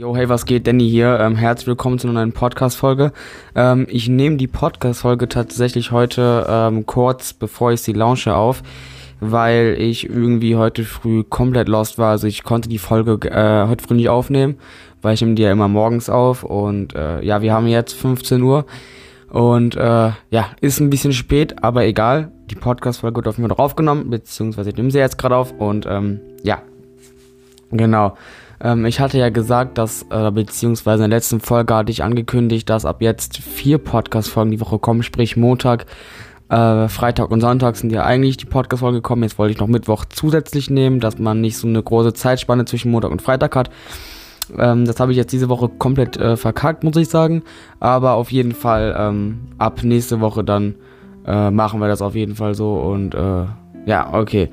Jo, 0.00 0.16
hey, 0.16 0.30
was 0.30 0.46
geht? 0.46 0.66
Danny 0.66 0.88
hier. 0.88 1.20
Ähm, 1.20 1.36
herzlich 1.36 1.66
willkommen 1.66 1.98
zu 1.98 2.08
einer 2.08 2.20
neuen 2.20 2.32
Podcast-Folge. 2.32 3.12
Ähm, 3.54 3.86
ich 3.90 4.08
nehme 4.08 4.38
die 4.38 4.46
Podcast-Folge 4.46 5.28
tatsächlich 5.28 5.92
heute 5.92 6.46
ähm, 6.48 6.86
kurz 6.86 7.34
bevor 7.34 7.72
ich 7.72 7.82
sie 7.82 7.92
launche 7.92 8.34
auf, 8.34 8.62
weil 9.20 9.76
ich 9.78 10.08
irgendwie 10.08 10.56
heute 10.56 10.84
früh 10.84 11.22
komplett 11.22 11.68
lost 11.68 11.98
war. 11.98 12.12
Also 12.12 12.28
ich 12.28 12.44
konnte 12.44 12.70
die 12.70 12.78
Folge 12.78 13.30
äh, 13.30 13.68
heute 13.68 13.84
früh 13.84 13.92
nicht 13.92 14.08
aufnehmen, 14.08 14.56
weil 15.02 15.12
ich 15.12 15.20
nehme 15.20 15.34
die 15.34 15.42
ja 15.42 15.52
immer 15.52 15.68
morgens 15.68 16.08
auf. 16.08 16.44
Und 16.44 16.94
äh, 16.94 17.22
ja, 17.22 17.42
wir 17.42 17.52
haben 17.52 17.66
jetzt 17.66 17.92
15 17.92 18.40
Uhr. 18.40 18.64
Und 19.28 19.76
äh, 19.76 20.12
ja, 20.30 20.46
ist 20.62 20.80
ein 20.80 20.88
bisschen 20.88 21.12
spät, 21.12 21.62
aber 21.62 21.84
egal. 21.84 22.32
Die 22.50 22.54
Podcast-Folge 22.54 23.16
wird 23.16 23.28
auf 23.28 23.36
jeden 23.36 23.50
Fall 23.50 23.54
noch 23.54 23.62
aufgenommen, 23.62 24.08
beziehungsweise 24.08 24.70
ich 24.70 24.76
nehme 24.76 24.90
sie 24.90 24.98
jetzt 24.98 25.18
gerade 25.18 25.36
auf. 25.36 25.52
Und 25.52 25.84
ähm, 25.86 26.20
ja, 26.42 26.62
genau. 27.70 28.16
Ähm, 28.62 28.84
ich 28.84 29.00
hatte 29.00 29.18
ja 29.18 29.30
gesagt, 29.30 29.78
dass, 29.78 30.06
äh, 30.10 30.30
beziehungsweise 30.30 31.04
in 31.04 31.10
der 31.10 31.18
letzten 31.18 31.40
Folge 31.40 31.74
hatte 31.74 31.92
ich 31.92 32.02
angekündigt, 32.02 32.68
dass 32.68 32.84
ab 32.84 33.02
jetzt 33.02 33.38
vier 33.38 33.78
Podcast-Folgen 33.78 34.50
die 34.50 34.60
Woche 34.60 34.78
kommen, 34.78 35.02
sprich 35.02 35.36
Montag, 35.36 35.86
äh, 36.48 36.88
Freitag 36.88 37.30
und 37.30 37.40
Sonntag 37.40 37.76
sind 37.76 37.92
ja 37.92 38.04
eigentlich 38.04 38.36
die 38.36 38.46
Podcast-Folgen 38.46 38.98
gekommen. 38.98 39.22
Jetzt 39.22 39.38
wollte 39.38 39.52
ich 39.52 39.60
noch 39.60 39.68
Mittwoch 39.68 40.04
zusätzlich 40.04 40.68
nehmen, 40.68 41.00
dass 41.00 41.18
man 41.18 41.40
nicht 41.40 41.56
so 41.56 41.68
eine 41.68 41.82
große 41.82 42.12
Zeitspanne 42.12 42.64
zwischen 42.64 42.90
Montag 42.90 43.10
und 43.10 43.22
Freitag 43.22 43.56
hat. 43.56 43.70
Ähm, 44.58 44.84
das 44.84 44.98
habe 45.00 45.12
ich 45.12 45.18
jetzt 45.18 45.32
diese 45.32 45.48
Woche 45.48 45.68
komplett 45.68 46.16
äh, 46.16 46.36
verkackt, 46.36 46.82
muss 46.84 46.96
ich 46.96 47.08
sagen. 47.08 47.42
Aber 47.78 48.12
auf 48.14 48.32
jeden 48.32 48.52
Fall 48.52 48.94
ähm, 48.98 49.48
ab 49.58 49.82
nächste 49.84 50.20
Woche 50.20 50.44
dann 50.44 50.74
äh, 51.24 51.50
machen 51.50 51.80
wir 51.80 51.88
das 51.88 52.02
auf 52.02 52.14
jeden 52.14 52.34
Fall 52.34 52.54
so. 52.54 52.74
Und 52.74 53.14
äh, 53.14 53.44
ja, 53.86 54.12
okay. 54.12 54.50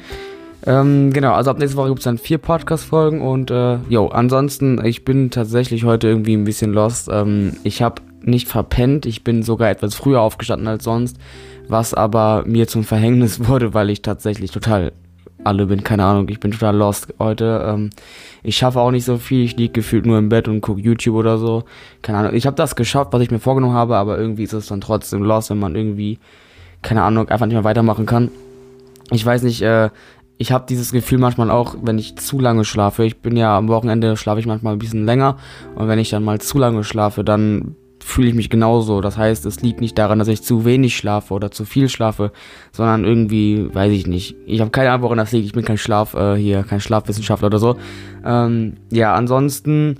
Ähm, 0.67 1.13
genau, 1.13 1.31
also 1.31 1.49
ab 1.49 1.59
nächste 1.59 1.77
Woche 1.77 1.88
gibt 1.88 1.99
es 1.99 2.03
dann 2.03 2.17
vier 2.17 2.39
Podcast-Folgen 2.39 3.21
und 3.21 3.52
äh, 3.52 3.77
jo, 3.88 4.07
ansonsten, 4.07 4.84
ich 4.84 5.05
bin 5.05 5.31
tatsächlich 5.31 5.85
heute 5.85 6.09
irgendwie 6.09 6.35
ein 6.35 6.43
bisschen 6.43 6.74
lost. 6.74 7.07
Ähm, 7.09 7.54
ich 7.63 7.82
habe 7.82 8.01
nicht 8.21 8.49
verpennt, 8.49 9.05
ich 9.05 9.24
bin 9.24 9.43
sogar 9.43 9.70
etwas 9.70 9.96
früher 9.96 10.20
aufgestanden 10.20 10.68
als 10.68 10.84
sonst, 10.84 11.18
was 11.70 11.93
aber 11.93 12.43
mir 12.46 12.68
zum 12.68 12.84
Verhängnis 12.84 13.40
wurde, 13.48 13.74
weil 13.74 13.90
ich 13.90 14.01
tatsächlich 14.01 14.51
total 14.51 14.91
alle 15.46 15.68
bin, 15.68 15.85
keine 15.85 16.04
Ahnung, 16.04 16.27
ich 16.27 16.41
bin 16.41 16.51
total 16.51 16.76
lost 16.76 17.13
heute. 17.18 17.63
Ähm, 17.65 17.91
ich 18.43 18.57
schaffe 18.57 18.81
auch 18.81 18.91
nicht 18.91 19.05
so 19.05 19.15
viel, 19.15 19.46
ich 19.46 19.55
liege 19.55 19.71
gefühlt 19.71 20.05
nur 20.05 20.18
im 20.18 20.27
Bett 20.27 20.49
und 20.49 20.59
gucke 20.59 20.81
YouTube 20.81 21.15
oder 21.15 21.37
so. 21.37 21.63
Keine 22.02 22.18
Ahnung, 22.18 22.34
ich 22.34 22.46
habe 22.46 22.57
das 22.57 22.76
geschafft, 22.76 23.13
was 23.13 23.21
ich 23.21 23.31
mir 23.31 23.40
vorgenommen 23.40 23.74
habe, 23.74 23.96
aber 23.96 24.18
irgendwie 24.18 24.43
ist 24.43 24.52
es 24.52 24.68
dann 24.68 24.81
trotzdem 24.81 25.24
lost, 25.24 25.49
wenn 25.49 25.59
man 25.59 25.76
irgendwie, 25.76 26.20
keine 26.81 27.04
Ahnung, 27.04 27.29
einfach 27.29 27.46
nicht 27.46 27.55
mehr 27.55 27.63
weitermachen 27.63 28.05
kann. 28.05 28.29
Ich 29.12 29.26
weiß 29.26 29.43
nicht, 29.43 29.62
äh, 29.62 29.90
ich 30.38 30.52
habe 30.52 30.66
dieses 30.68 30.91
Gefühl 30.91 31.18
manchmal 31.18 31.49
auch, 31.49 31.76
wenn 31.82 31.98
ich 31.98 32.16
zu 32.18 32.40
lange 32.40 32.63
schlafe. 32.63 33.05
Ich 33.05 33.21
bin 33.21 33.35
ja 33.35 33.57
am 33.57 33.68
Wochenende 33.68 34.18
schlafe 34.18 34.40
ich 34.40 34.46
manchmal 34.46 34.74
ein 34.74 34.80
bisschen 34.80 35.05
länger 35.05 35.38
und 35.76 35.88
wenn 35.88 35.99
ich 35.99 36.10
dann 36.10 36.24
mal 36.24 36.40
zu 36.40 36.57
lange 36.57 36.84
schlafe, 36.84 37.24
dann 37.24 37.76
fühle 37.99 38.30
ich 38.30 38.35
mich 38.35 38.49
genauso. 38.49 39.02
Das 39.02 39.18
heißt, 39.18 39.46
es 39.46 39.62
liegt 39.62 39.82
nicht 39.82 39.98
daran, 39.98 40.20
dass 40.20 40.27
ich 40.27 40.41
zu 40.41 40.63
wenig 40.63 40.96
schlafe 40.96 41.34
oder 41.34 41.52
zu 41.52 41.65
viel 41.65 41.90
schlafe, 41.90 42.32
sondern 42.71 43.04
irgendwie, 43.04 43.74
weiß 43.74 43.91
ich 43.91 44.08
nicht. 44.08 44.35
Ich 44.46 44.62
habe 44.62 44.71
keine 44.71 44.91
Ahnung, 44.91 45.04
woran 45.04 45.18
das 45.18 45.32
liegt. 45.32 45.46
Ich 45.46 45.54
bin 45.54 45.65
kein 45.65 45.77
Schlaf 45.77 46.13
äh, 46.13 46.35
hier, 46.35 46.63
kein 46.63 46.80
Schlafwissenschaftler 46.80 47.48
oder 47.48 47.60
so. 47.60 47.76
Ähm, 48.24 48.77
ja, 48.91 49.13
ansonsten 49.13 49.98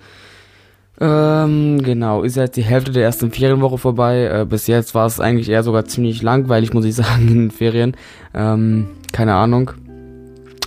ähm, 1.00 1.84
genau, 1.84 2.24
ist 2.24 2.38
jetzt 2.38 2.58
die 2.58 2.64
Hälfte 2.64 2.92
der 2.92 3.04
ersten 3.04 3.32
Ferienwoche 3.32 3.78
vorbei. 3.78 4.26
Äh, 4.26 4.46
bis 4.46 4.68
jetzt 4.68 4.96
war 4.96 5.06
es 5.06 5.20
eigentlich 5.20 5.50
eher 5.50 5.64
sogar 5.64 5.86
ziemlich 5.86 6.22
langweilig, 6.22 6.74
muss 6.74 6.86
ich 6.86 6.96
sagen, 6.96 7.28
in 7.28 7.34
den 7.36 7.52
Ferien. 7.52 7.96
Ähm, 8.34 8.88
keine 9.12 9.34
Ahnung. 9.34 9.72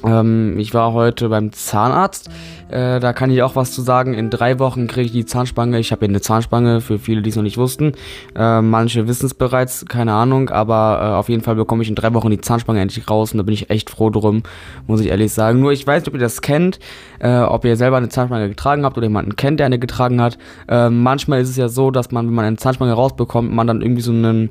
Ähm, 0.04 0.58
ich 0.58 0.74
war 0.74 0.92
heute 0.92 1.28
beim 1.28 1.52
Zahnarzt. 1.52 2.30
Äh, 2.68 3.00
da 3.00 3.12
kann 3.12 3.30
ich 3.30 3.42
auch 3.42 3.56
was 3.56 3.72
zu 3.72 3.82
sagen. 3.82 4.14
In 4.14 4.30
drei 4.30 4.58
Wochen 4.58 4.86
kriege 4.86 5.06
ich 5.06 5.12
die 5.12 5.26
Zahnspange. 5.26 5.78
Ich 5.78 5.92
habe 5.92 6.00
hier 6.00 6.08
eine 6.08 6.20
Zahnspange 6.20 6.80
für 6.80 6.98
viele, 6.98 7.22
die 7.22 7.30
es 7.30 7.36
noch 7.36 7.42
nicht 7.42 7.58
wussten. 7.58 7.92
Äh, 8.34 8.60
manche 8.62 9.08
wissen 9.08 9.26
es 9.26 9.34
bereits, 9.34 9.84
keine 9.86 10.12
Ahnung. 10.12 10.50
Aber 10.50 11.00
äh, 11.02 11.06
auf 11.16 11.28
jeden 11.28 11.42
Fall 11.42 11.56
bekomme 11.56 11.82
ich 11.82 11.88
in 11.88 11.94
drei 11.94 12.14
Wochen 12.14 12.30
die 12.30 12.40
Zahnspange 12.40 12.80
endlich 12.80 13.10
raus. 13.10 13.32
Und 13.32 13.38
da 13.38 13.42
bin 13.42 13.54
ich 13.54 13.70
echt 13.70 13.90
froh 13.90 14.10
drum, 14.10 14.42
muss 14.86 15.00
ich 15.00 15.08
ehrlich 15.08 15.32
sagen. 15.32 15.60
Nur 15.60 15.72
ich 15.72 15.86
weiß 15.86 16.02
nicht, 16.02 16.08
ob 16.08 16.14
ihr 16.14 16.20
das 16.20 16.40
kennt. 16.40 16.78
Äh, 17.18 17.40
ob 17.40 17.64
ihr 17.64 17.76
selber 17.76 17.96
eine 17.96 18.08
Zahnspange 18.08 18.48
getragen 18.48 18.84
habt 18.84 18.96
oder 18.96 19.06
jemanden 19.06 19.36
kennt, 19.36 19.60
der 19.60 19.66
eine 19.66 19.78
getragen 19.78 20.20
hat. 20.20 20.38
Äh, 20.68 20.90
manchmal 20.90 21.40
ist 21.40 21.50
es 21.50 21.56
ja 21.56 21.68
so, 21.68 21.90
dass 21.90 22.10
man, 22.10 22.26
wenn 22.26 22.34
man 22.34 22.44
eine 22.44 22.56
Zahnspange 22.56 22.92
rausbekommt, 22.92 23.52
man 23.52 23.66
dann 23.66 23.82
irgendwie 23.82 24.02
so 24.02 24.12
einen 24.12 24.50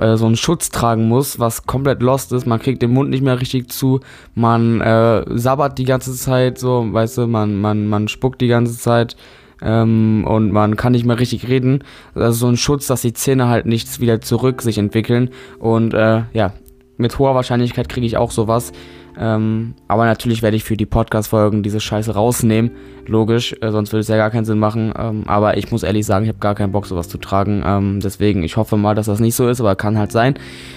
äh, 0.00 0.16
so 0.16 0.26
einen 0.26 0.36
Schutz 0.36 0.70
tragen 0.70 1.08
muss, 1.08 1.38
was 1.38 1.66
komplett 1.66 2.02
lost 2.02 2.32
ist. 2.32 2.46
Man 2.46 2.60
kriegt 2.60 2.82
den 2.82 2.92
Mund 2.92 3.10
nicht 3.10 3.22
mehr 3.22 3.40
richtig 3.40 3.70
zu, 3.70 4.00
man 4.34 4.80
äh, 4.80 5.24
sabbert 5.28 5.78
die 5.78 5.84
ganze 5.84 6.14
Zeit, 6.14 6.58
so, 6.58 6.86
weißt 6.90 7.18
du, 7.18 7.26
man, 7.26 7.60
man, 7.60 7.88
man 7.88 8.08
spuckt 8.08 8.40
die 8.40 8.48
ganze 8.48 8.76
Zeit 8.76 9.16
ähm, 9.62 10.24
und 10.26 10.52
man 10.52 10.76
kann 10.76 10.92
nicht 10.92 11.06
mehr 11.06 11.18
richtig 11.18 11.48
reden. 11.48 11.84
Also 12.14 12.32
so 12.32 12.48
ein 12.48 12.56
Schutz, 12.56 12.86
dass 12.86 13.02
die 13.02 13.12
Zähne 13.12 13.48
halt 13.48 13.66
nichts 13.66 14.00
wieder 14.00 14.20
zurück 14.20 14.62
sich 14.62 14.78
entwickeln. 14.78 15.30
Und 15.58 15.94
äh, 15.94 16.22
ja, 16.32 16.52
mit 16.96 17.18
hoher 17.18 17.34
Wahrscheinlichkeit 17.34 17.88
kriege 17.88 18.06
ich 18.06 18.16
auch 18.16 18.30
sowas. 18.30 18.72
Ähm, 19.18 19.74
aber 19.88 20.04
natürlich 20.06 20.42
werde 20.42 20.56
ich 20.56 20.64
für 20.64 20.76
die 20.76 20.86
Podcast-Folgen 20.86 21.62
diese 21.62 21.80
Scheiße 21.80 22.14
rausnehmen. 22.14 22.70
Logisch, 23.06 23.54
äh, 23.60 23.70
sonst 23.70 23.92
würde 23.92 24.00
es 24.00 24.08
ja 24.08 24.16
gar 24.16 24.30
keinen 24.30 24.44
Sinn 24.44 24.58
machen. 24.58 24.92
Ähm, 24.96 25.24
aber 25.26 25.56
ich 25.56 25.70
muss 25.70 25.82
ehrlich 25.82 26.06
sagen, 26.06 26.24
ich 26.24 26.28
habe 26.28 26.38
gar 26.38 26.54
keinen 26.54 26.72
Bock, 26.72 26.86
sowas 26.86 27.08
zu 27.08 27.18
tragen. 27.18 27.62
Ähm, 27.64 28.00
deswegen, 28.00 28.42
ich 28.42 28.56
hoffe 28.56 28.76
mal, 28.76 28.94
dass 28.94 29.06
das 29.06 29.20
nicht 29.20 29.34
so 29.34 29.48
ist, 29.48 29.60
aber 29.60 29.76
kann 29.76 29.98
halt 29.98 30.12
sein. 30.12 30.34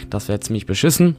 Das 0.10 0.28
wäre 0.28 0.40
ziemlich 0.40 0.66
beschissen. 0.66 1.16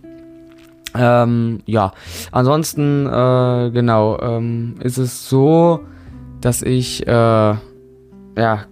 Ähm, 0.95 1.61
ja, 1.67 1.93
ansonsten, 2.33 3.07
äh, 3.07 3.71
genau, 3.71 4.19
ähm, 4.21 4.77
ist 4.83 4.99
es 4.99 5.29
so, 5.29 5.81
dass 6.41 6.63
ich, 6.63 7.07
äh, 7.07 7.11
ja, 7.11 8.67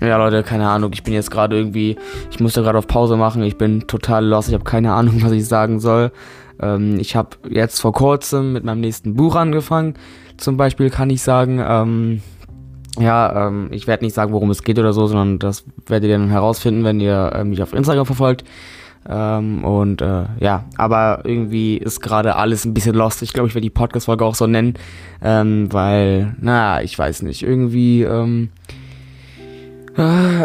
ja, 0.00 0.16
Leute, 0.16 0.42
keine 0.42 0.68
Ahnung. 0.68 0.90
Ich 0.94 1.02
bin 1.02 1.14
jetzt 1.14 1.30
gerade 1.30 1.56
irgendwie, 1.56 1.96
ich 2.30 2.40
musste 2.40 2.62
gerade 2.62 2.78
auf 2.78 2.86
Pause 2.86 3.16
machen. 3.16 3.42
Ich 3.42 3.58
bin 3.58 3.86
total 3.86 4.24
lost. 4.24 4.48
Ich 4.48 4.54
habe 4.54 4.64
keine 4.64 4.92
Ahnung, 4.94 5.22
was 5.22 5.32
ich 5.32 5.46
sagen 5.46 5.80
soll. 5.80 6.12
Ähm, 6.60 6.98
ich 6.98 7.16
habe 7.16 7.36
jetzt 7.48 7.80
vor 7.80 7.92
kurzem 7.92 8.52
mit 8.52 8.64
meinem 8.64 8.80
nächsten 8.80 9.14
Buch 9.14 9.36
angefangen. 9.36 9.94
Zum 10.36 10.56
Beispiel 10.56 10.90
kann 10.90 11.10
ich 11.10 11.22
sagen, 11.22 11.62
ähm, 11.62 12.22
ja, 12.98 13.46
ähm, 13.46 13.68
ich 13.70 13.86
werde 13.86 14.04
nicht 14.04 14.14
sagen, 14.14 14.32
worum 14.32 14.50
es 14.50 14.62
geht 14.62 14.78
oder 14.78 14.92
so, 14.92 15.06
sondern 15.06 15.38
das 15.38 15.64
werdet 15.86 16.08
ihr 16.10 16.18
dann 16.18 16.30
herausfinden, 16.30 16.84
wenn 16.84 17.00
ihr 17.00 17.32
äh, 17.34 17.44
mich 17.44 17.62
auf 17.62 17.74
Instagram 17.74 18.06
verfolgt. 18.06 18.44
Ähm, 19.08 19.64
und 19.64 20.02
äh, 20.02 20.24
ja, 20.40 20.64
aber 20.76 21.22
irgendwie 21.24 21.76
ist 21.78 22.00
gerade 22.00 22.36
alles 22.36 22.64
ein 22.64 22.74
bisschen 22.74 22.94
lost. 22.94 23.22
Ich 23.22 23.32
glaube, 23.32 23.48
ich 23.48 23.54
werde 23.54 23.64
die 23.64 23.70
Podcast-Folge 23.70 24.24
auch 24.24 24.34
so 24.34 24.46
nennen, 24.46 24.74
ähm, 25.22 25.72
weil, 25.72 26.34
naja, 26.40 26.82
ich 26.82 26.98
weiß 26.98 27.22
nicht, 27.22 27.42
irgendwie, 27.42 28.02
ähm, 28.02 28.50
äh, 28.68 28.79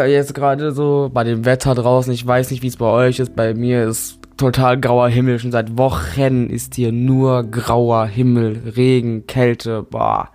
jetzt 0.06 0.34
gerade 0.34 0.72
so 0.72 1.10
bei 1.12 1.24
dem 1.24 1.44
Wetter 1.44 1.74
draußen, 1.74 2.12
ich 2.12 2.26
weiß 2.26 2.50
nicht, 2.50 2.62
wie 2.62 2.68
es 2.68 2.76
bei 2.76 2.86
euch 2.86 3.18
ist, 3.18 3.34
bei 3.34 3.54
mir 3.54 3.84
ist 3.84 4.18
total 4.36 4.78
grauer 4.78 5.08
Himmel. 5.08 5.38
Schon 5.38 5.52
seit 5.52 5.76
Wochen 5.78 6.48
ist 6.48 6.74
hier 6.74 6.92
nur 6.92 7.44
grauer 7.44 8.06
Himmel, 8.06 8.60
Regen, 8.76 9.26
Kälte. 9.26 9.82
Boah. 9.82 10.30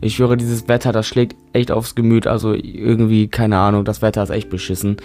Ich 0.00 0.18
höre, 0.18 0.36
dieses 0.36 0.68
Wetter, 0.68 0.92
das 0.92 1.06
schlägt 1.06 1.36
echt 1.52 1.70
aufs 1.70 1.94
Gemüt. 1.94 2.26
Also 2.26 2.52
irgendwie, 2.52 3.28
keine 3.28 3.58
Ahnung, 3.58 3.84
das 3.84 4.02
Wetter 4.02 4.22
ist 4.22 4.30
echt 4.30 4.50
beschissen. 4.50 4.96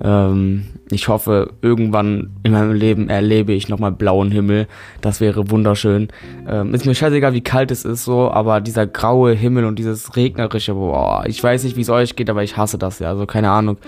Ähm, 0.00 0.66
ich 0.90 1.08
hoffe, 1.08 1.52
irgendwann 1.62 2.30
in 2.42 2.52
meinem 2.52 2.72
Leben 2.72 3.08
erlebe 3.08 3.52
ich 3.52 3.68
nochmal 3.68 3.92
blauen 3.92 4.30
Himmel. 4.30 4.66
Das 5.00 5.20
wäre 5.20 5.50
wunderschön. 5.50 6.08
Ähm, 6.48 6.74
ist 6.74 6.86
mir 6.86 6.94
scheißegal, 6.94 7.32
wie 7.32 7.40
kalt 7.40 7.70
es 7.70 7.84
ist, 7.84 8.04
so, 8.04 8.30
aber 8.30 8.60
dieser 8.60 8.86
graue 8.86 9.32
Himmel 9.32 9.64
und 9.64 9.78
dieses 9.78 10.16
regnerische, 10.16 10.74
boah, 10.74 11.24
ich 11.26 11.42
weiß 11.42 11.64
nicht, 11.64 11.76
wie 11.76 11.82
es 11.82 11.90
euch 11.90 12.16
geht, 12.16 12.30
aber 12.30 12.42
ich 12.42 12.56
hasse 12.56 12.78
das 12.78 12.98
ja. 12.98 13.08
Also 13.08 13.26
keine 13.26 13.50
Ahnung. 13.50 13.78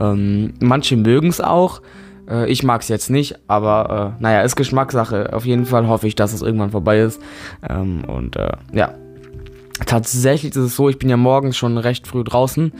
Ähm, 0.00 0.54
manche 0.60 0.96
mögen 0.96 1.28
es 1.28 1.40
auch. 1.40 1.80
Äh, 2.28 2.50
ich 2.50 2.62
mag 2.62 2.82
es 2.82 2.88
jetzt 2.88 3.10
nicht, 3.10 3.38
aber 3.46 4.14
äh, 4.18 4.22
naja, 4.22 4.42
ist 4.42 4.56
Geschmackssache. 4.56 5.32
Auf 5.32 5.46
jeden 5.46 5.66
Fall 5.66 5.88
hoffe 5.88 6.06
ich, 6.06 6.14
dass 6.14 6.32
es 6.32 6.42
irgendwann 6.42 6.70
vorbei 6.70 7.00
ist. 7.00 7.20
Ähm, 7.68 8.04
und 8.04 8.36
äh, 8.36 8.52
ja, 8.72 8.94
tatsächlich 9.84 10.52
ist 10.52 10.56
es 10.56 10.76
so, 10.76 10.88
ich 10.88 10.98
bin 10.98 11.08
ja 11.08 11.16
morgens 11.16 11.56
schon 11.56 11.78
recht 11.78 12.06
früh 12.06 12.24
draußen, 12.24 12.72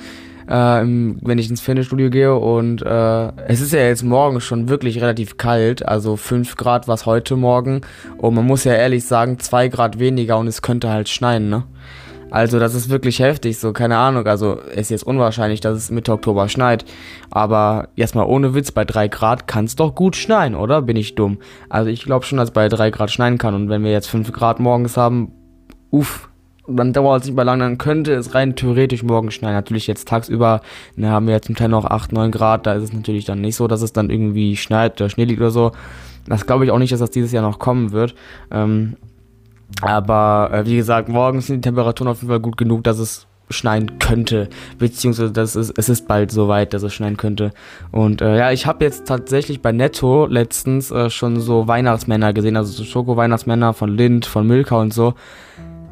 äh, 0.47 0.53
wenn 0.53 1.39
ich 1.39 1.51
ins 1.51 1.61
Fitnessstudio 1.61 2.11
gehe. 2.11 2.35
Und 2.35 2.83
äh, 2.83 3.33
es 3.49 3.61
ist 3.61 3.73
ja 3.73 3.81
jetzt 3.81 4.03
morgens 4.03 4.45
schon 4.45 4.69
wirklich 4.69 5.01
relativ 5.01 5.37
kalt. 5.37 5.87
Also 5.87 6.17
5 6.17 6.57
Grad 6.57 6.89
war 6.89 6.95
es 6.95 7.07
heute 7.07 7.37
Morgen. 7.37 7.83
Und 8.19 8.35
man 8.35 8.47
muss 8.47 8.65
ja 8.65 8.73
ehrlich 8.75 9.05
sagen, 9.05 9.39
2 9.39 9.69
Grad 9.69 9.99
weniger 9.99 10.39
und 10.39 10.47
es 10.47 10.63
könnte 10.63 10.89
halt 10.89 11.09
schneien, 11.09 11.49
ne? 11.49 11.65
Also 12.31 12.59
das 12.59 12.75
ist 12.75 12.91
wirklich 12.91 13.21
heftig, 13.21 13.59
so 13.59 13.73
keine 13.73 13.97
Ahnung. 13.99 14.27
Also 14.27 14.59
es 14.71 14.83
ist 14.83 14.91
jetzt 14.91 15.07
unwahrscheinlich, 15.07 15.61
dass 15.61 15.77
es 15.77 15.91
Mitte 15.91 16.13
Oktober 16.13 16.49
schneit. 16.49 16.85
Aber 17.31 17.89
erstmal 17.97 18.27
ohne 18.27 18.55
Witz, 18.55 18.73
bei 18.73 18.85
3 18.85 19.09
Grad 19.09 19.47
kann 19.47 19.67
es 19.67 19.77
doch 19.77 19.95
gut 19.95 20.17
schneien, 20.17 20.55
oder? 20.55 20.83
Bin 20.83 20.97
ich 20.97 21.15
dumm? 21.15 21.39
Also 21.69 21.89
ich 21.89 22.05
glaube 22.05 22.27
schon, 22.27 22.39
dass 22.39 22.51
bei 22.51 22.69
3 22.69 22.91
Grad 22.91 23.11
schneien 23.11 23.39
kann. 23.39 23.55
Und 23.55 23.69
wenn 23.69 23.85
wir 23.85 23.93
jetzt 23.93 24.09
5 24.09 24.33
Grad 24.33 24.59
morgens 24.59 24.97
haben, 24.97 25.33
uff, 25.91 26.29
dann 26.69 26.93
dauert 26.93 27.23
es 27.23 27.27
nicht 27.27 27.37
mehr 27.37 27.45
lang, 27.45 27.61
dann 27.61 27.79
könnte 27.79 28.15
es 28.15 28.35
rein 28.35 28.57
theoretisch 28.57 29.03
morgen 29.03 29.31
schneien. 29.31 29.55
Natürlich 29.55 29.87
jetzt 29.87 30.09
tagsüber, 30.09 30.61
ne, 30.97 31.11
haben 31.11 31.27
wir 31.27 31.35
jetzt 31.35 31.47
zum 31.47 31.57
Teil 31.57 31.69
noch 31.69 31.85
8, 31.85 32.13
9 32.13 32.31
Grad, 32.31 32.67
da 32.67 32.75
ist 32.75 32.85
es 32.85 32.93
natürlich 32.93 33.25
dann 33.25 33.41
nicht 33.41 33.57
so, 33.57 33.69
dass 33.69 33.83
es 33.83 33.93
dann 33.93 34.11
irgendwie 34.11 34.57
schneit 34.57 35.01
oder 35.01 35.11
Schnee 35.11 35.25
liegt 35.25 35.41
oder 35.41 35.51
so. 35.51 35.73
Das 36.27 36.47
glaube 36.47 36.65
ich 36.65 36.71
auch 36.71 36.79
nicht, 36.79 36.93
dass 36.93 37.01
das 37.01 37.11
dieses 37.11 37.33
Jahr 37.33 37.43
noch 37.43 37.59
kommen 37.59 37.93
wird. 37.93 38.15
Ähm, 38.51 38.97
aber 39.83 40.51
äh, 40.53 40.67
wie 40.67 40.77
gesagt, 40.77 41.09
morgens 41.09 41.47
sind 41.47 41.57
die 41.57 41.69
Temperaturen 41.69 42.09
auf 42.09 42.19
jeden 42.19 42.29
Fall 42.29 42.41
gut 42.41 42.57
genug, 42.57 42.85
dass 42.85 42.99
es 42.99 43.27
schneien 43.49 43.99
könnte, 43.99 44.49
beziehungsweise 44.79 45.31
das 45.31 45.55
ist, 45.55 45.79
es 45.79 45.89
ist 45.89 46.09
bald 46.09 46.33
soweit, 46.33 46.75
dass 46.75 46.83
es 46.83 46.93
schneien 46.93 47.17
könnte. 47.17 47.53
Und 47.93 48.21
äh, 48.21 48.39
ja, 48.39 48.51
ich 48.51 48.67
habe 48.67 48.85
jetzt 48.85 49.07
tatsächlich 49.07 49.63
bei 49.63 49.73
Netto 49.73 50.27
letztens 50.27 50.91
äh, 50.91 51.11
schon 51.11 51.41
so 51.41 51.69
Weihnachtsmänner 51.69 52.33
gesehen, 52.33 52.57
also 52.57 52.73
so 52.73 52.85
Schoko-Weihnachtsmänner 52.85 53.73
von 53.73 53.97
Lind, 53.97 54.27
von 54.27 54.47
Milka 54.47 54.77
und 54.77 54.93
so. 54.93 55.15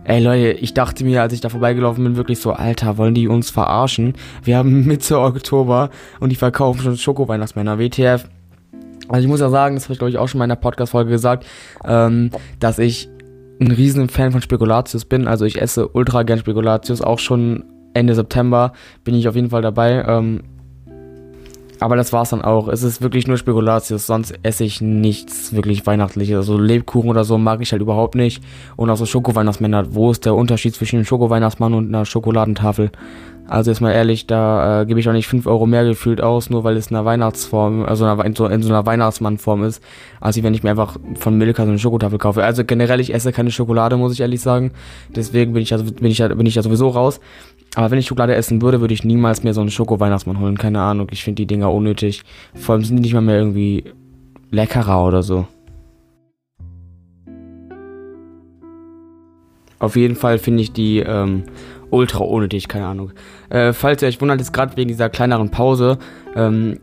Ey 0.06 0.22
Leute, 0.22 0.52
ich 0.52 0.74
dachte 0.74 1.02
mir, 1.02 1.22
als 1.22 1.32
ich 1.32 1.40
da 1.40 1.48
vorbeigelaufen 1.48 2.04
bin, 2.04 2.16
wirklich 2.16 2.38
so, 2.38 2.52
Alter, 2.52 2.98
wollen 2.98 3.14
die 3.14 3.26
uns 3.26 3.48
verarschen? 3.48 4.14
Wir 4.42 4.58
haben 4.58 4.84
Mitte 4.86 5.18
Oktober 5.18 5.88
und 6.20 6.30
die 6.30 6.36
verkaufen 6.36 6.82
schon 6.82 6.96
Schoko-Weihnachtsmänner, 6.96 7.78
WTF. 7.78 8.28
Also 9.08 9.22
ich 9.22 9.28
muss 9.28 9.40
ja 9.40 9.48
sagen, 9.48 9.76
das 9.76 9.84
habe 9.84 9.94
ich 9.94 9.98
glaube 9.98 10.10
ich 10.10 10.18
auch 10.18 10.28
schon 10.28 10.40
in 10.42 10.48
der 10.48 10.56
Podcast-Folge 10.56 11.10
gesagt, 11.10 11.46
ähm, 11.84 12.30
dass 12.58 12.78
ich 12.78 13.08
ein 13.60 13.70
riesen 13.70 14.08
Fan 14.08 14.32
von 14.32 14.42
Spekulatius 14.42 15.04
bin. 15.06 15.26
Also 15.26 15.46
ich 15.46 15.60
esse 15.60 15.88
ultra 15.88 16.22
gern 16.22 16.38
Spekulatius. 16.38 17.00
Auch 17.00 17.18
schon 17.18 17.64
Ende 17.94 18.14
September 18.14 18.72
bin 19.04 19.14
ich 19.14 19.28
auf 19.28 19.36
jeden 19.36 19.50
Fall 19.50 19.62
dabei. 19.62 20.04
Ähm, 20.06 20.42
aber 21.80 21.96
das 21.96 22.12
war's 22.12 22.30
dann 22.30 22.42
auch. 22.42 22.68
Es 22.68 22.82
ist 22.82 23.02
wirklich 23.02 23.26
nur 23.26 23.36
Spekulatius. 23.36 24.06
Sonst 24.06 24.34
esse 24.42 24.64
ich 24.64 24.80
nichts 24.80 25.52
wirklich 25.52 25.86
Weihnachtliches. 25.86 26.36
Also 26.36 26.58
Lebkuchen 26.58 27.10
oder 27.10 27.24
so 27.24 27.38
mag 27.38 27.60
ich 27.60 27.72
halt 27.72 27.82
überhaupt 27.82 28.14
nicht. 28.14 28.42
Und 28.76 28.90
auch 28.90 28.96
so 28.96 29.06
Schoko-Weihnachtsmänner. 29.06 29.94
Wo 29.94 30.10
ist 30.10 30.24
der 30.24 30.34
Unterschied 30.34 30.74
zwischen 30.74 30.96
einem 30.96 31.04
Schoko-Weihnachtsmann 31.04 31.74
und 31.74 31.88
einer 31.88 32.04
Schokoladentafel? 32.04 32.90
Also 33.46 33.70
jetzt 33.70 33.80
mal 33.80 33.92
ehrlich, 33.92 34.26
da 34.26 34.82
äh, 34.82 34.86
gebe 34.86 35.00
ich 35.00 35.08
auch 35.08 35.12
nicht 35.12 35.26
5 35.26 35.46
Euro 35.46 35.66
mehr 35.66 35.84
gefühlt 35.84 36.22
aus, 36.22 36.48
nur 36.48 36.64
weil 36.64 36.78
es 36.78 36.86
in 36.86 36.96
einer 36.96 37.04
Weihnachtsform, 37.04 37.84
also 37.84 38.08
in 38.08 38.34
so, 38.34 38.46
in 38.46 38.62
so 38.62 38.70
einer 38.70 38.86
Weihnachtsmannform 38.86 39.64
ist, 39.64 39.82
als 40.18 40.42
wenn 40.42 40.54
ich 40.54 40.62
mir 40.62 40.70
einfach 40.70 40.96
von 41.16 41.36
Milka 41.36 41.64
so 41.64 41.68
eine 41.68 41.78
Schokotafel 41.78 42.18
kaufe. 42.18 42.42
Also 42.42 42.64
generell, 42.64 43.00
ich 43.00 43.12
esse 43.12 43.32
keine 43.32 43.50
Schokolade, 43.50 43.98
muss 43.98 44.14
ich 44.14 44.20
ehrlich 44.20 44.40
sagen. 44.40 44.72
Deswegen 45.14 45.52
bin 45.52 45.62
ich 45.62 45.74
also, 45.74 45.84
bin 45.84 46.10
ich, 46.10 46.26
bin 46.26 46.46
ich 46.46 46.54
ja 46.54 46.62
sowieso 46.62 46.88
raus. 46.88 47.20
Aber 47.74 47.90
wenn 47.90 47.98
ich 47.98 48.06
Schokolade 48.06 48.34
essen 48.34 48.62
würde, 48.62 48.80
würde 48.80 48.94
ich 48.94 49.04
niemals 49.04 49.42
mehr 49.42 49.54
so 49.54 49.60
einen 49.60 49.70
Schoko-Weihnachtsmann 49.70 50.38
holen. 50.38 50.56
Keine 50.56 50.80
Ahnung, 50.80 51.08
ich 51.10 51.24
finde 51.24 51.42
die 51.42 51.46
Dinger 51.46 51.72
unnötig. 51.72 52.22
Vor 52.54 52.74
allem 52.74 52.84
sind 52.84 52.96
die 52.96 53.02
nicht 53.02 53.14
mal 53.14 53.20
mehr 53.20 53.38
irgendwie 53.38 53.84
leckerer 54.50 55.04
oder 55.04 55.22
so. 55.22 55.46
Auf 59.80 59.96
jeden 59.96 60.16
Fall 60.16 60.38
finde 60.38 60.62
ich 60.62 60.72
die 60.72 61.00
ähm, 61.00 61.44
ultra 61.90 62.24
unnötig, 62.24 62.68
keine 62.68 62.86
Ahnung. 62.86 63.12
Äh, 63.50 63.72
falls 63.72 64.02
ihr 64.02 64.08
euch 64.08 64.20
wundert, 64.20 64.40
ist 64.40 64.52
gerade 64.52 64.76
wegen 64.76 64.88
dieser 64.88 65.10
kleineren 65.10 65.50
Pause 65.50 65.98
ähm, 66.36 66.78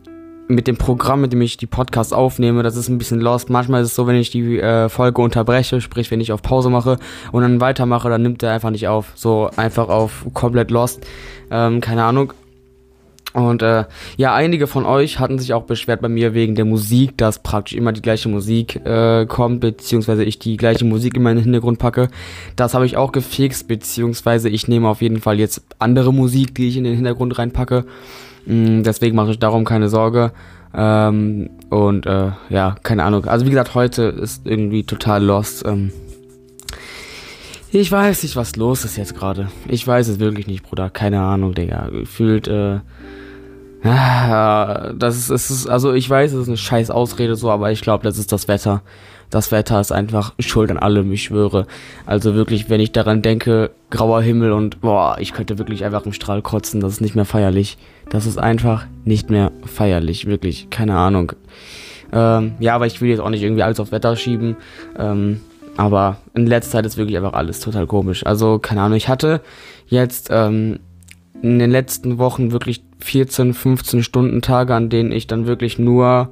mit 0.54 0.66
dem 0.66 0.76
Programm, 0.76 1.20
mit 1.20 1.32
dem 1.32 1.42
ich 1.42 1.56
die 1.56 1.66
Podcasts 1.66 2.12
aufnehme, 2.12 2.62
das 2.62 2.76
ist 2.76 2.88
ein 2.88 2.98
bisschen 2.98 3.20
lost. 3.20 3.50
Manchmal 3.50 3.82
ist 3.82 3.88
es 3.88 3.94
so, 3.94 4.06
wenn 4.06 4.16
ich 4.16 4.30
die 4.30 4.58
äh, 4.58 4.88
Folge 4.88 5.20
unterbreche, 5.22 5.80
sprich, 5.80 6.10
wenn 6.10 6.20
ich 6.20 6.32
auf 6.32 6.42
Pause 6.42 6.70
mache 6.70 6.98
und 7.32 7.42
dann 7.42 7.60
weitermache, 7.60 8.08
dann 8.08 8.22
nimmt 8.22 8.42
er 8.42 8.52
einfach 8.52 8.70
nicht 8.70 8.88
auf. 8.88 9.12
So 9.14 9.50
einfach 9.56 9.88
auf 9.88 10.26
komplett 10.34 10.70
lost. 10.70 11.06
Ähm, 11.50 11.80
keine 11.80 12.04
Ahnung. 12.04 12.32
Und 13.32 13.62
äh, 13.62 13.84
ja, 14.16 14.34
einige 14.34 14.66
von 14.66 14.84
euch 14.84 15.18
hatten 15.18 15.38
sich 15.38 15.54
auch 15.54 15.62
beschwert 15.62 16.02
bei 16.02 16.08
mir 16.08 16.34
wegen 16.34 16.54
der 16.54 16.64
Musik, 16.64 17.16
dass 17.16 17.42
praktisch 17.42 17.76
immer 17.76 17.92
die 17.92 18.02
gleiche 18.02 18.28
Musik 18.28 18.84
äh, 18.84 19.24
kommt, 19.26 19.60
beziehungsweise 19.60 20.24
ich 20.24 20.38
die 20.38 20.56
gleiche 20.56 20.84
Musik 20.84 21.16
in 21.16 21.22
meinen 21.22 21.42
Hintergrund 21.42 21.78
packe. 21.78 22.08
Das 22.56 22.74
habe 22.74 22.84
ich 22.84 22.96
auch 22.96 23.12
gefixt, 23.12 23.68
beziehungsweise 23.68 24.48
ich 24.48 24.68
nehme 24.68 24.88
auf 24.88 25.00
jeden 25.00 25.20
Fall 25.20 25.38
jetzt 25.38 25.62
andere 25.78 26.12
Musik, 26.12 26.54
die 26.54 26.68
ich 26.68 26.76
in 26.76 26.84
den 26.84 26.94
Hintergrund 26.94 27.38
reinpacke. 27.38 27.86
Mm, 28.44 28.82
deswegen 28.82 29.16
mache 29.16 29.30
ich 29.30 29.38
darum 29.38 29.64
keine 29.64 29.88
Sorge. 29.88 30.32
Ähm, 30.74 31.50
und 31.70 32.06
äh, 32.06 32.32
ja, 32.50 32.76
keine 32.82 33.04
Ahnung. 33.04 33.26
Also 33.26 33.46
wie 33.46 33.50
gesagt, 33.50 33.74
heute 33.74 34.02
ist 34.02 34.46
irgendwie 34.46 34.84
total 34.84 35.24
lost. 35.24 35.64
Ähm, 35.66 35.92
ich 37.70 37.90
weiß 37.90 38.22
nicht, 38.22 38.36
was 38.36 38.56
los 38.56 38.84
ist 38.84 38.98
jetzt 38.98 39.16
gerade. 39.16 39.48
Ich 39.66 39.86
weiß 39.86 40.08
es 40.08 40.18
wirklich 40.18 40.46
nicht, 40.46 40.62
Bruder. 40.62 40.90
Keine 40.90 41.22
Ahnung, 41.22 41.54
Digga. 41.54 41.88
Gefühlt, 41.88 42.46
äh, 42.46 42.80
das 43.84 45.16
ist, 45.16 45.30
es 45.30 45.50
ist, 45.50 45.66
also 45.66 45.92
ich 45.92 46.08
weiß, 46.08 46.32
es 46.32 46.42
ist 46.42 46.48
eine 46.48 46.56
scheiß 46.56 46.90
Ausrede 46.90 47.34
so, 47.34 47.50
aber 47.50 47.72
ich 47.72 47.80
glaube, 47.80 48.04
das 48.04 48.18
ist 48.18 48.32
das 48.32 48.46
Wetter. 48.48 48.82
Das 49.30 49.50
Wetter 49.50 49.80
ist 49.80 49.92
einfach 49.92 50.34
schuld 50.38 50.70
an 50.70 50.78
allem, 50.78 51.10
ich 51.10 51.24
schwöre. 51.24 51.66
Also 52.04 52.34
wirklich, 52.34 52.68
wenn 52.68 52.80
ich 52.80 52.92
daran 52.92 53.22
denke, 53.22 53.70
grauer 53.90 54.20
Himmel 54.20 54.52
und 54.52 54.82
boah, 54.82 55.16
ich 55.18 55.32
könnte 55.32 55.58
wirklich 55.58 55.84
einfach 55.84 56.04
im 56.04 56.12
Strahl 56.12 56.42
kotzen, 56.42 56.80
das 56.80 56.92
ist 56.92 57.00
nicht 57.00 57.16
mehr 57.16 57.24
feierlich. 57.24 57.78
Das 58.10 58.26
ist 58.26 58.38
einfach 58.38 58.86
nicht 59.04 59.30
mehr 59.30 59.50
feierlich, 59.64 60.26
wirklich, 60.26 60.68
keine 60.70 60.96
Ahnung. 60.96 61.32
Ähm, 62.12 62.52
ja, 62.60 62.74
aber 62.74 62.86
ich 62.86 63.00
will 63.00 63.08
jetzt 63.08 63.20
auch 63.20 63.30
nicht 63.30 63.42
irgendwie 63.42 63.62
alles 63.62 63.80
aufs 63.80 63.90
Wetter 63.90 64.14
schieben. 64.16 64.56
Ähm, 64.98 65.40
aber 65.76 66.18
in 66.34 66.46
letzter 66.46 66.72
Zeit 66.72 66.86
ist 66.86 66.98
wirklich 66.98 67.16
einfach 67.16 67.32
alles 67.32 67.60
total 67.60 67.86
komisch. 67.86 68.26
Also, 68.26 68.58
keine 68.58 68.82
Ahnung, 68.82 68.98
ich 68.98 69.08
hatte 69.08 69.40
jetzt 69.86 70.28
ähm, 70.30 70.78
in 71.40 71.58
den 71.58 71.70
letzten 71.70 72.18
Wochen 72.18 72.52
wirklich 72.52 72.84
14, 73.00 73.54
15 73.54 74.02
Stunden 74.02 74.42
Tage, 74.42 74.74
an 74.74 74.90
denen 74.90 75.12
ich 75.12 75.26
dann 75.26 75.46
wirklich 75.46 75.78
nur 75.78 76.30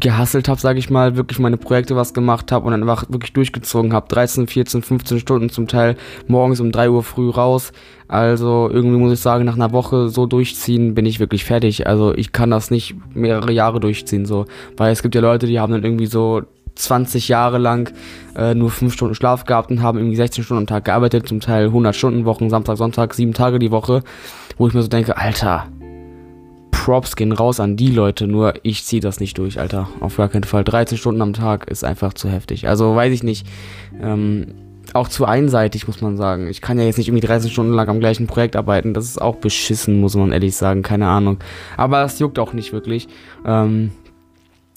gehasselt 0.00 0.48
habe, 0.48 0.60
sage 0.60 0.78
ich 0.78 0.90
mal, 0.90 1.16
wirklich 1.16 1.38
meine 1.38 1.56
Projekte 1.56 1.96
was 1.96 2.14
gemacht 2.14 2.52
habe 2.52 2.66
und 2.66 2.72
dann 2.72 2.82
einfach 2.82 3.10
wirklich 3.10 3.32
durchgezogen 3.32 3.92
habe. 3.92 4.06
13, 4.08 4.46
14, 4.46 4.82
15 4.82 5.18
Stunden 5.18 5.50
zum 5.50 5.66
Teil 5.66 5.96
morgens 6.28 6.60
um 6.60 6.70
3 6.70 6.90
Uhr 6.90 7.02
früh 7.02 7.30
raus. 7.30 7.72
Also 8.08 8.68
irgendwie 8.70 8.98
muss 8.98 9.12
ich 9.12 9.20
sagen, 9.20 9.44
nach 9.44 9.56
einer 9.56 9.72
Woche 9.72 10.08
so 10.08 10.26
durchziehen 10.26 10.94
bin 10.94 11.06
ich 11.06 11.18
wirklich 11.18 11.44
fertig. 11.44 11.86
Also 11.86 12.14
ich 12.14 12.32
kann 12.32 12.50
das 12.50 12.70
nicht 12.70 12.94
mehrere 13.14 13.52
Jahre 13.52 13.80
durchziehen 13.80 14.26
so, 14.26 14.46
weil 14.76 14.92
es 14.92 15.02
gibt 15.02 15.14
ja 15.14 15.20
Leute, 15.20 15.46
die 15.46 15.58
haben 15.58 15.72
dann 15.72 15.84
irgendwie 15.84 16.06
so 16.06 16.42
20 16.76 17.28
Jahre 17.28 17.58
lang 17.58 17.92
äh, 18.36 18.54
nur 18.54 18.70
5 18.70 18.92
Stunden 18.92 19.14
Schlaf 19.14 19.44
gehabt 19.44 19.70
und 19.70 19.82
haben 19.82 19.98
irgendwie 19.98 20.16
16 20.16 20.44
Stunden 20.44 20.62
am 20.62 20.66
Tag 20.66 20.84
gearbeitet, 20.84 21.28
zum 21.28 21.40
Teil 21.40 21.66
100 21.66 21.96
Stunden 21.96 22.24
Wochen, 22.24 22.50
Samstag, 22.50 22.76
Sonntag, 22.76 23.14
7 23.14 23.34
Tage 23.34 23.58
die 23.58 23.70
Woche, 23.70 24.02
wo 24.56 24.68
ich 24.68 24.74
mir 24.74 24.82
so 24.82 24.88
denke, 24.88 25.16
Alter, 25.16 25.66
Props 26.70 27.16
gehen 27.16 27.32
raus 27.32 27.58
an 27.58 27.76
die 27.76 27.90
Leute, 27.90 28.28
nur 28.28 28.54
ich 28.62 28.84
ziehe 28.84 29.02
das 29.02 29.18
nicht 29.18 29.38
durch, 29.38 29.58
Alter. 29.58 29.88
Auf 29.98 30.18
gar 30.18 30.28
keinen 30.28 30.44
Fall. 30.44 30.62
13 30.62 30.96
Stunden 30.96 31.20
am 31.20 31.32
Tag 31.32 31.68
ist 31.68 31.82
einfach 31.82 32.14
zu 32.14 32.28
heftig. 32.28 32.68
Also 32.68 32.94
weiß 32.94 33.12
ich 33.12 33.24
nicht. 33.24 33.44
Ähm, 34.00 34.54
auch 34.92 35.08
zu 35.08 35.24
einseitig, 35.24 35.88
muss 35.88 36.00
man 36.00 36.16
sagen. 36.16 36.46
Ich 36.46 36.60
kann 36.60 36.78
ja 36.78 36.84
jetzt 36.84 36.98
nicht 36.98 37.08
irgendwie 37.08 37.26
13 37.26 37.50
Stunden 37.50 37.72
lang 37.72 37.88
am 37.88 37.98
gleichen 37.98 38.28
Projekt 38.28 38.54
arbeiten. 38.54 38.94
Das 38.94 39.04
ist 39.04 39.20
auch 39.20 39.34
beschissen, 39.34 40.00
muss 40.00 40.14
man 40.14 40.30
ehrlich 40.30 40.56
sagen. 40.56 40.82
Keine 40.82 41.08
Ahnung. 41.08 41.38
Aber 41.76 42.04
es 42.04 42.20
juckt 42.20 42.38
auch 42.38 42.52
nicht 42.52 42.72
wirklich. 42.72 43.08
Ähm, 43.44 43.90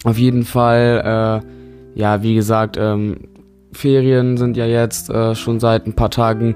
auf 0.04 0.18
jeden 0.18 0.46
Fall, 0.46 1.44
äh, 1.44 1.59
ja, 1.96 2.24
wie 2.24 2.36
gesagt, 2.36 2.78
ähm, 2.80 3.28
Ferien 3.72 4.38
sind 4.38 4.58
ja 4.58 4.66
jetzt 4.66 5.10
äh, 5.10 5.36
schon 5.36 5.60
seit 5.60 5.86
ein 5.86 5.94
paar 5.94 6.10
Tagen. 6.10 6.56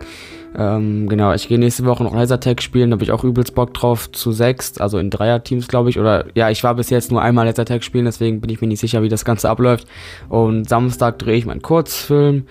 Ähm, 0.56 1.10
genau, 1.10 1.34
ich 1.34 1.48
gehe 1.48 1.58
nächste 1.58 1.86
Woche 1.86 2.04
noch 2.04 2.14
Lasertag 2.14 2.62
spielen, 2.62 2.92
da 2.92 2.96
habe 2.96 3.04
ich 3.04 3.12
auch 3.12 3.24
übelst 3.24 3.56
Bock 3.56 3.74
drauf, 3.74 4.12
zu 4.12 4.32
sechst, 4.32 4.82
also 4.82 5.00
in 5.00 5.10
Dreier-Teams, 5.10 5.68
glaube 5.68 5.90
ich. 5.90 6.00
Oder 6.00 6.26
ja, 6.36 6.50
ich 6.50 6.64
war 6.64 6.76
bis 6.76 6.90
jetzt 6.90 7.12
nur 7.12 7.22
einmal 7.22 7.46
Lasertag 7.46 7.84
spielen, 7.84 8.06
deswegen 8.06 8.40
bin 8.40 8.52
ich 8.52 8.62
mir 8.62 8.68
nicht 8.68 8.80
sicher, 8.80 9.02
wie 9.02 9.10
das 9.10 9.26
Ganze 9.26 9.50
abläuft. 9.50 9.88
Und 10.30 10.70
Samstag 10.70 11.18
drehe 11.20 11.38
ich 11.38 11.46
meinen 11.46 11.62
Kurzfilm. 11.62 12.46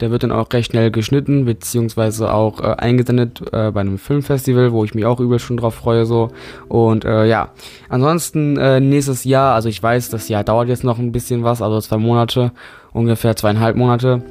Der 0.00 0.10
wird 0.10 0.22
dann 0.22 0.32
auch 0.32 0.52
recht 0.52 0.72
schnell 0.72 0.90
geschnitten, 0.90 1.46
beziehungsweise 1.46 2.32
auch 2.32 2.60
äh, 2.60 2.74
eingesendet 2.76 3.40
äh, 3.52 3.70
bei 3.70 3.80
einem 3.80 3.98
Filmfestival, 3.98 4.72
wo 4.72 4.84
ich 4.84 4.94
mich 4.94 5.06
auch 5.06 5.20
übel 5.20 5.38
schon 5.38 5.56
drauf 5.56 5.74
freue. 5.74 6.04
so 6.04 6.30
Und 6.68 7.04
äh, 7.04 7.26
ja, 7.26 7.52
ansonsten 7.88 8.58
äh, 8.58 8.80
nächstes 8.80 9.24
Jahr, 9.24 9.54
also 9.54 9.68
ich 9.68 9.82
weiß, 9.82 10.10
das 10.10 10.28
Jahr 10.28 10.44
dauert 10.44 10.68
jetzt 10.68 10.84
noch 10.84 10.98
ein 10.98 11.12
bisschen 11.12 11.44
was, 11.44 11.62
also 11.62 11.80
zwei 11.80 11.96
Monate, 11.96 12.52
ungefähr 12.92 13.36
zweieinhalb 13.36 13.76
Monate. 13.76 14.22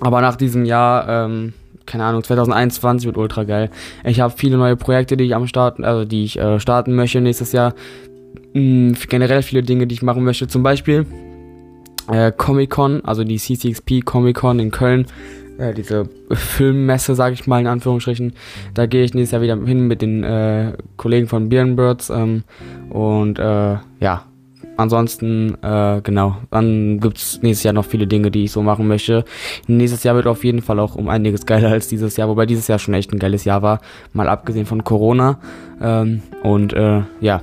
Aber 0.00 0.20
nach 0.20 0.36
diesem 0.36 0.66
Jahr, 0.66 1.08
ähm, 1.08 1.54
keine 1.86 2.04
Ahnung, 2.04 2.22
2021 2.22 3.06
wird 3.06 3.16
ultra 3.16 3.44
geil. 3.44 3.70
Ich 4.04 4.20
habe 4.20 4.34
viele 4.36 4.58
neue 4.58 4.76
Projekte, 4.76 5.16
die 5.16 5.24
ich 5.24 5.34
am 5.34 5.46
Starten, 5.46 5.84
also 5.84 6.04
die 6.04 6.24
ich 6.24 6.38
äh, 6.38 6.60
starten 6.60 6.94
möchte 6.94 7.22
nächstes 7.22 7.52
Jahr. 7.52 7.74
Mhm, 8.52 8.96
generell 9.08 9.42
viele 9.42 9.62
Dinge, 9.62 9.86
die 9.86 9.94
ich 9.94 10.02
machen 10.02 10.24
möchte. 10.24 10.46
Zum 10.46 10.62
Beispiel 10.62 11.06
äh, 12.10 12.32
Comic-Con, 12.32 13.04
also 13.04 13.24
die 13.24 13.38
CCXP 13.38 14.04
Comic-Con 14.04 14.58
in 14.58 14.70
Köln, 14.70 15.06
äh, 15.58 15.72
diese 15.72 16.08
Filmmesse, 16.30 17.14
sage 17.14 17.34
ich 17.34 17.46
mal 17.46 17.60
in 17.60 17.66
Anführungsstrichen. 17.66 18.32
Da 18.74 18.86
gehe 18.86 19.04
ich 19.04 19.14
nächstes 19.14 19.32
Jahr 19.32 19.42
wieder 19.42 19.56
hin 19.56 19.86
mit 19.86 20.02
den 20.02 20.24
äh, 20.24 20.72
Kollegen 20.96 21.28
von 21.28 21.48
Birnbirds 21.48 22.10
ähm, 22.10 22.44
und 22.90 23.38
äh, 23.38 23.76
ja, 24.00 24.24
ansonsten, 24.76 25.56
äh, 25.62 26.00
genau, 26.02 26.36
dann 26.50 27.00
gibt 27.00 27.18
es 27.18 27.42
nächstes 27.42 27.64
Jahr 27.64 27.74
noch 27.74 27.84
viele 27.84 28.06
Dinge, 28.06 28.30
die 28.30 28.44
ich 28.44 28.52
so 28.52 28.62
machen 28.62 28.88
möchte. 28.88 29.24
Nächstes 29.66 30.02
Jahr 30.02 30.16
wird 30.16 30.26
auf 30.26 30.44
jeden 30.44 30.62
Fall 30.62 30.80
auch 30.80 30.96
um 30.96 31.08
einiges 31.08 31.46
geiler 31.46 31.70
als 31.70 31.88
dieses 31.88 32.16
Jahr, 32.16 32.28
wobei 32.28 32.46
dieses 32.46 32.68
Jahr 32.68 32.78
schon 32.78 32.94
echt 32.94 33.12
ein 33.12 33.18
geiles 33.18 33.44
Jahr 33.44 33.62
war, 33.62 33.80
mal 34.12 34.28
abgesehen 34.28 34.66
von 34.66 34.84
Corona. 34.84 35.38
Ähm, 35.80 36.22
und 36.42 36.72
äh, 36.72 37.02
ja, 37.20 37.42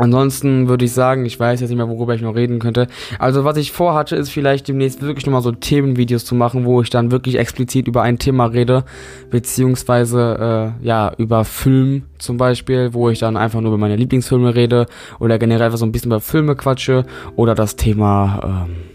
Ansonsten 0.00 0.66
würde 0.66 0.86
ich 0.86 0.92
sagen, 0.92 1.26
ich 1.26 1.38
weiß 1.38 1.60
jetzt 1.60 1.68
nicht 1.68 1.76
mehr, 1.76 1.88
worüber 1.88 2.14
ich 2.14 2.22
noch 2.22 2.34
reden 2.34 2.58
könnte. 2.58 2.86
Also 3.18 3.44
was 3.44 3.58
ich 3.58 3.70
vorhatte, 3.70 4.16
ist 4.16 4.30
vielleicht 4.30 4.66
demnächst 4.66 5.02
wirklich 5.02 5.26
nochmal 5.26 5.42
so 5.42 5.52
Themenvideos 5.52 6.24
zu 6.24 6.34
machen, 6.34 6.64
wo 6.64 6.80
ich 6.80 6.88
dann 6.88 7.10
wirklich 7.10 7.36
explizit 7.36 7.86
über 7.86 8.00
ein 8.00 8.18
Thema 8.18 8.46
rede, 8.46 8.84
beziehungsweise 9.28 10.72
äh, 10.80 10.86
ja, 10.86 11.12
über 11.18 11.44
Film 11.44 12.04
zum 12.16 12.38
Beispiel, 12.38 12.94
wo 12.94 13.10
ich 13.10 13.18
dann 13.18 13.36
einfach 13.36 13.60
nur 13.60 13.72
über 13.72 13.78
meine 13.78 13.96
Lieblingsfilme 13.96 14.54
rede 14.54 14.86
oder 15.18 15.38
generell 15.38 15.70
so 15.76 15.84
ein 15.84 15.92
bisschen 15.92 16.10
über 16.10 16.20
Filme 16.20 16.56
quatsche 16.56 17.04
oder 17.36 17.54
das 17.54 17.76
Thema 17.76 18.66
ähm, 18.66 18.89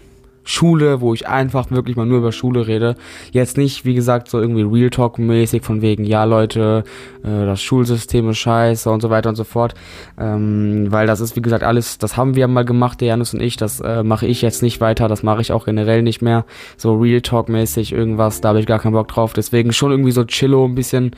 Schule, 0.46 1.00
wo 1.00 1.12
ich 1.12 1.26
einfach 1.26 1.70
wirklich 1.72 1.96
mal 1.96 2.06
nur 2.06 2.18
über 2.18 2.30
Schule 2.30 2.66
rede. 2.68 2.94
Jetzt 3.32 3.58
nicht, 3.58 3.84
wie 3.84 3.94
gesagt, 3.94 4.30
so 4.30 4.40
irgendwie 4.40 4.62
Real 4.62 4.90
Talk-mäßig 4.90 5.62
von 5.62 5.82
wegen, 5.82 6.04
ja 6.04 6.22
Leute, 6.22 6.84
äh, 7.24 7.44
das 7.44 7.60
Schulsystem 7.60 8.30
ist 8.30 8.38
scheiße 8.38 8.88
und 8.88 9.02
so 9.02 9.10
weiter 9.10 9.28
und 9.28 9.34
so 9.34 9.42
fort. 9.42 9.74
Ähm, 10.18 10.86
weil 10.90 11.08
das 11.08 11.20
ist, 11.20 11.34
wie 11.34 11.42
gesagt, 11.42 11.64
alles, 11.64 11.98
das 11.98 12.16
haben 12.16 12.36
wir 12.36 12.46
mal 12.46 12.64
gemacht, 12.64 13.00
der 13.00 13.08
Janus 13.08 13.34
und 13.34 13.42
ich, 13.42 13.56
das 13.56 13.80
äh, 13.80 14.04
mache 14.04 14.26
ich 14.26 14.40
jetzt 14.40 14.62
nicht 14.62 14.80
weiter, 14.80 15.08
das 15.08 15.24
mache 15.24 15.40
ich 15.40 15.50
auch 15.50 15.64
generell 15.64 16.02
nicht 16.02 16.22
mehr. 16.22 16.44
So 16.76 16.94
Real 16.94 17.20
Talk-mäßig 17.20 17.92
irgendwas, 17.92 18.40
da 18.40 18.50
habe 18.50 18.60
ich 18.60 18.66
gar 18.66 18.78
keinen 18.78 18.92
Bock 18.92 19.08
drauf. 19.08 19.32
Deswegen 19.32 19.72
schon 19.72 19.90
irgendwie 19.90 20.12
so 20.12 20.24
chillo, 20.24 20.64
ein 20.64 20.76
bisschen, 20.76 21.10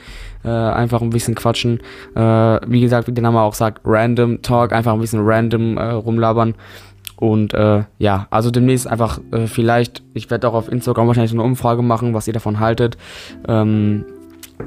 äh, 0.43 0.49
einfach 0.49 1.03
ein 1.03 1.11
bisschen 1.11 1.35
quatschen. 1.35 1.81
Äh, 2.15 2.21
wie 2.67 2.81
gesagt, 2.81 3.07
wie 3.07 3.11
der 3.11 3.23
Name 3.23 3.41
auch 3.41 3.53
sagt, 3.53 3.81
Random 3.85 4.41
Talk, 4.41 4.73
einfach 4.73 4.93
ein 4.93 4.99
bisschen 4.99 5.21
random 5.23 5.77
äh, 5.77 5.83
rumlabern. 5.91 6.55
Und 7.19 7.53
äh, 7.53 7.83
ja, 7.97 8.27
also 8.29 8.49
demnächst 8.49 8.87
einfach 8.87 9.19
äh, 9.31 9.45
vielleicht, 9.45 10.03
ich 10.13 10.31
werde 10.31 10.47
auch 10.47 10.53
auf 10.53 10.71
Instagram 10.71 11.07
wahrscheinlich 11.07 11.33
eine 11.33 11.43
Umfrage 11.43 11.81
machen, 11.81 12.13
was 12.13 12.27
ihr 12.27 12.33
davon 12.33 12.61
haltet. 12.61 12.97
Ähm, 13.45 14.05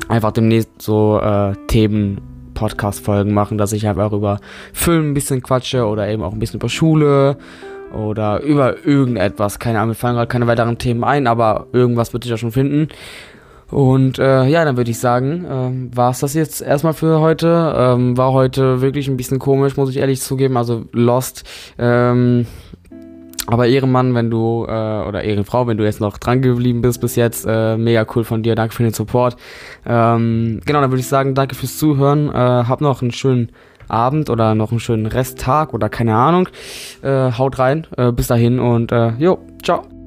einfach 0.08 0.32
demnächst 0.32 0.70
so 0.78 1.18
äh, 1.18 1.54
Themen, 1.68 2.20
Podcast-Folgen 2.52 3.32
machen, 3.32 3.56
dass 3.56 3.72
ich 3.72 3.88
einfach 3.88 4.12
über 4.12 4.38
Film 4.74 5.10
ein 5.10 5.14
bisschen 5.14 5.42
quatsche 5.42 5.86
oder 5.86 6.06
eben 6.08 6.22
auch 6.22 6.34
ein 6.34 6.38
bisschen 6.38 6.60
über 6.60 6.68
Schule 6.68 7.38
oder 7.94 8.42
über 8.42 8.84
irgendetwas. 8.84 9.58
Keine 9.58 9.78
Ahnung, 9.78 9.90
mir 9.90 9.94
fallen 9.94 10.16
gerade 10.16 10.28
keine 10.28 10.46
weiteren 10.46 10.76
Themen 10.76 11.04
ein, 11.04 11.26
aber 11.26 11.68
irgendwas 11.72 12.12
würde 12.12 12.26
ich 12.26 12.30
ja 12.30 12.36
schon 12.36 12.52
finden. 12.52 12.88
Und 13.72 14.18
äh, 14.18 14.44
ja, 14.44 14.66
dann 14.66 14.76
würde 14.76 14.90
ich 14.90 14.98
sagen, 14.98 15.46
ähm, 15.50 15.90
war 15.96 16.10
es 16.10 16.20
das 16.20 16.34
jetzt 16.34 16.60
erstmal 16.60 16.92
für 16.92 17.20
heute. 17.20 17.74
Ähm, 17.74 18.18
war 18.18 18.32
heute 18.32 18.82
wirklich 18.82 19.08
ein 19.08 19.16
bisschen 19.16 19.38
komisch, 19.38 19.78
muss 19.78 19.88
ich 19.88 19.96
ehrlich 19.96 20.20
zugeben. 20.20 20.58
Also 20.58 20.84
Lost. 20.92 21.44
Ähm, 21.78 22.46
aber 23.46 23.66
Ehrenmann, 23.66 24.14
wenn 24.14 24.30
du, 24.30 24.66
äh, 24.68 25.08
oder 25.08 25.24
Ehrenfrau, 25.24 25.66
wenn 25.66 25.78
du 25.78 25.84
jetzt 25.84 26.00
noch 26.00 26.18
dran 26.18 26.42
geblieben 26.42 26.82
bist 26.82 27.00
bis 27.00 27.16
jetzt, 27.16 27.46
äh, 27.48 27.78
mega 27.78 28.06
cool 28.14 28.24
von 28.24 28.42
dir. 28.42 28.54
Danke 28.54 28.74
für 28.74 28.82
den 28.82 28.92
Support. 28.92 29.36
Ähm, 29.86 30.60
genau, 30.66 30.82
dann 30.82 30.90
würde 30.90 31.00
ich 31.00 31.08
sagen, 31.08 31.34
danke 31.34 31.54
fürs 31.54 31.78
Zuhören. 31.78 32.28
Äh, 32.28 32.32
hab 32.32 32.82
noch 32.82 33.00
einen 33.00 33.10
schönen 33.10 33.52
Abend 33.88 34.28
oder 34.28 34.54
noch 34.54 34.70
einen 34.70 34.80
schönen 34.80 35.06
Resttag 35.06 35.72
oder 35.72 35.88
keine 35.88 36.14
Ahnung. 36.14 36.48
Äh, 37.00 37.32
haut 37.32 37.58
rein. 37.58 37.86
Äh, 37.96 38.12
bis 38.12 38.26
dahin 38.26 38.60
und 38.60 38.92
äh, 38.92 39.12
jo, 39.18 39.38
ciao. 39.62 40.01